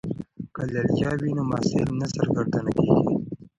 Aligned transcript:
که 0.55 0.61
لیلیه 0.73 1.11
وي 1.19 1.29
نو 1.37 1.43
محصل 1.51 1.87
نه 1.99 2.07
سرګردانه 2.15 2.71
کیږي. 2.79 3.15